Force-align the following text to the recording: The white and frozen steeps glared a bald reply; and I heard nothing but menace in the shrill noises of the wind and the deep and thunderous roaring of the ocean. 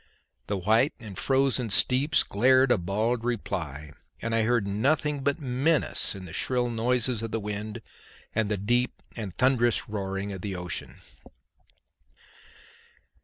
The 0.47 0.57
white 0.57 0.95
and 0.99 1.15
frozen 1.15 1.69
steeps 1.69 2.23
glared 2.23 2.71
a 2.71 2.79
bald 2.79 3.23
reply; 3.23 3.91
and 4.19 4.33
I 4.33 4.41
heard 4.41 4.65
nothing 4.65 5.19
but 5.23 5.39
menace 5.39 6.15
in 6.15 6.25
the 6.25 6.33
shrill 6.33 6.71
noises 6.71 7.21
of 7.21 7.29
the 7.29 7.39
wind 7.39 7.83
and 8.33 8.49
the 8.49 8.57
deep 8.57 9.03
and 9.15 9.37
thunderous 9.37 9.87
roaring 9.87 10.31
of 10.33 10.41
the 10.41 10.55
ocean. 10.55 11.01